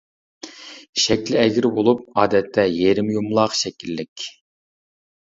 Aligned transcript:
شەكلى 1.03 1.37
ئەگرى 1.43 1.71
بولۇپ، 1.77 2.03
ئادەتتە 2.23 2.67
يېرىم 2.81 3.15
يۇمىلاق 3.19 3.57
شەكىللىك. 3.63 4.31